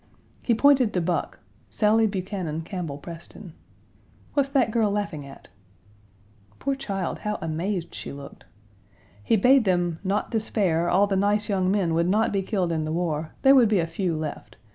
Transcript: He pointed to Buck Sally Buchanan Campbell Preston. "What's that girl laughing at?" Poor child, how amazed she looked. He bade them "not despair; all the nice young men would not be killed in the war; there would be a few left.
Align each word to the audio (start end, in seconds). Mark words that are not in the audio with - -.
He 0.41 0.55
pointed 0.55 0.93
to 0.95 0.99
Buck 1.01 1.41
Sally 1.69 2.07
Buchanan 2.07 2.63
Campbell 2.63 2.97
Preston. 2.97 3.53
"What's 4.33 4.49
that 4.49 4.71
girl 4.71 4.89
laughing 4.89 5.27
at?" 5.27 5.49
Poor 6.57 6.73
child, 6.73 7.19
how 7.19 7.37
amazed 7.39 7.93
she 7.93 8.11
looked. 8.11 8.45
He 9.23 9.35
bade 9.37 9.63
them 9.63 9.99
"not 10.03 10.31
despair; 10.31 10.89
all 10.89 11.05
the 11.05 11.15
nice 11.15 11.49
young 11.49 11.69
men 11.69 11.93
would 11.93 12.09
not 12.09 12.33
be 12.33 12.41
killed 12.41 12.71
in 12.71 12.83
the 12.83 12.91
war; 12.91 13.33
there 13.43 13.53
would 13.53 13.69
be 13.69 13.77
a 13.77 13.85
few 13.85 14.15
left. 14.17 14.57